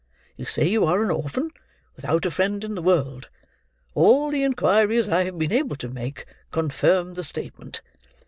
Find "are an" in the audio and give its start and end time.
0.85-1.11